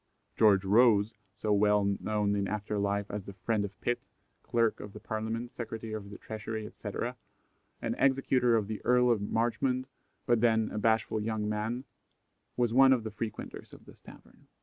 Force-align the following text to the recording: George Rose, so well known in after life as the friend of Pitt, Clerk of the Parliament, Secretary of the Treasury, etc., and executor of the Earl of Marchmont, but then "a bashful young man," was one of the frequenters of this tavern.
George 0.35 0.65
Rose, 0.65 1.13
so 1.37 1.53
well 1.53 1.83
known 1.99 2.35
in 2.35 2.47
after 2.47 2.79
life 2.79 3.05
as 3.11 3.25
the 3.25 3.33
friend 3.33 3.63
of 3.63 3.79
Pitt, 3.81 4.01
Clerk 4.41 4.79
of 4.79 4.93
the 4.93 4.99
Parliament, 4.99 5.51
Secretary 5.53 5.93
of 5.93 6.09
the 6.09 6.17
Treasury, 6.17 6.65
etc., 6.65 7.15
and 7.83 7.93
executor 7.99 8.55
of 8.55 8.65
the 8.67 8.83
Earl 8.83 9.11
of 9.11 9.21
Marchmont, 9.21 9.85
but 10.25 10.41
then 10.41 10.71
"a 10.71 10.79
bashful 10.79 11.21
young 11.21 11.47
man," 11.47 11.83
was 12.57 12.73
one 12.73 12.93
of 12.93 13.03
the 13.03 13.11
frequenters 13.11 13.73
of 13.73 13.85
this 13.85 13.99
tavern. 14.01 14.47